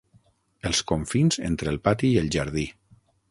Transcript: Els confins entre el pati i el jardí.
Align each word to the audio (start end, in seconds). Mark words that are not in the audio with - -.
Els 0.69 0.79
confins 0.91 1.37
entre 1.51 1.71
el 1.73 1.79
pati 1.89 2.11
i 2.15 2.19
el 2.25 2.35
jardí. 2.39 2.65